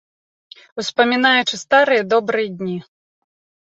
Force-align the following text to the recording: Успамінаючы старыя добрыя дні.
Успамінаючы 0.85 1.55
старыя 1.67 2.09
добрыя 2.17 2.47
дні. 2.59 2.77